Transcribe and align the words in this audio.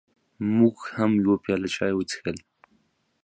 موږ 0.57 0.77
هم 0.95 1.11
یوه 1.23 1.35
پیاله 1.43 1.69
چای 1.75 1.93
وڅښلې. 1.95 2.43